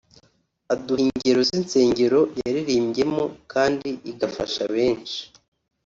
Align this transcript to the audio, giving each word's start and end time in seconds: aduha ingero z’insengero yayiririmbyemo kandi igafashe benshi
aduha 0.73 1.01
ingero 1.11 1.41
z’insengero 1.49 2.19
yayiririmbyemo 2.37 3.23
kandi 3.53 3.89
igafashe 4.11 4.63
benshi 4.75 5.19